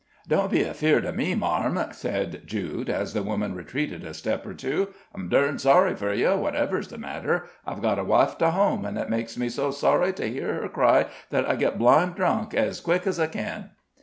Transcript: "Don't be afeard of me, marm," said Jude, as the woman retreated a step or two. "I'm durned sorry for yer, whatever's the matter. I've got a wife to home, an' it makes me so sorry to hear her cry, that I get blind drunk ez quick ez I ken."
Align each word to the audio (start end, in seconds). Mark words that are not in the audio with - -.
"Don't 0.27 0.49
be 0.49 0.65
afeard 0.65 1.05
of 1.05 1.15
me, 1.15 1.35
marm," 1.35 1.79
said 1.91 2.41
Jude, 2.47 2.89
as 2.89 3.13
the 3.13 3.21
woman 3.21 3.53
retreated 3.53 4.03
a 4.03 4.15
step 4.15 4.47
or 4.47 4.55
two. 4.55 4.87
"I'm 5.13 5.29
durned 5.29 5.61
sorry 5.61 5.93
for 5.95 6.11
yer, 6.11 6.35
whatever's 6.37 6.87
the 6.87 6.97
matter. 6.97 7.45
I've 7.67 7.83
got 7.83 7.99
a 7.99 8.03
wife 8.03 8.39
to 8.39 8.49
home, 8.49 8.83
an' 8.83 8.97
it 8.97 9.11
makes 9.11 9.37
me 9.37 9.47
so 9.47 9.69
sorry 9.69 10.11
to 10.13 10.25
hear 10.27 10.55
her 10.63 10.69
cry, 10.69 11.05
that 11.29 11.47
I 11.47 11.55
get 11.55 11.77
blind 11.77 12.15
drunk 12.15 12.55
ez 12.55 12.79
quick 12.79 13.05
ez 13.05 13.19
I 13.19 13.27
ken." 13.27 13.69